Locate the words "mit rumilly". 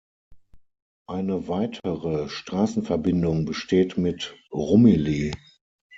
3.99-5.31